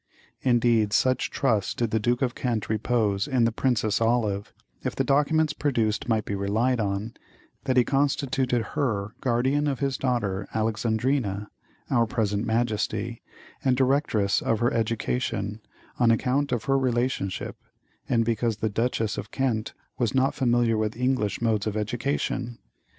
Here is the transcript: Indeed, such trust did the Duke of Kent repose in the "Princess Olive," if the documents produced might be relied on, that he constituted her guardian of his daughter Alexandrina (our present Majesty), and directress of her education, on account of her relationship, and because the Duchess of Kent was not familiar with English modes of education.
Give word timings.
Indeed, 0.41 0.93
such 0.93 1.29
trust 1.29 1.77
did 1.77 1.91
the 1.91 1.99
Duke 1.99 2.23
of 2.23 2.33
Kent 2.33 2.69
repose 2.69 3.27
in 3.27 3.43
the 3.45 3.51
"Princess 3.51 4.01
Olive," 4.01 4.51
if 4.83 4.95
the 4.95 5.03
documents 5.03 5.53
produced 5.53 6.09
might 6.09 6.25
be 6.25 6.33
relied 6.33 6.79
on, 6.79 7.13
that 7.65 7.77
he 7.77 7.83
constituted 7.83 8.63
her 8.73 9.13
guardian 9.21 9.67
of 9.67 9.77
his 9.79 9.99
daughter 9.99 10.47
Alexandrina 10.55 11.51
(our 11.91 12.07
present 12.07 12.47
Majesty), 12.47 13.21
and 13.63 13.77
directress 13.77 14.41
of 14.41 14.59
her 14.59 14.73
education, 14.73 15.61
on 15.99 16.09
account 16.09 16.51
of 16.51 16.63
her 16.63 16.79
relationship, 16.79 17.55
and 18.09 18.25
because 18.25 18.57
the 18.57 18.69
Duchess 18.71 19.19
of 19.19 19.29
Kent 19.29 19.75
was 19.99 20.15
not 20.15 20.33
familiar 20.33 20.77
with 20.79 20.97
English 20.97 21.43
modes 21.43 21.67
of 21.67 21.77
education. 21.77 22.57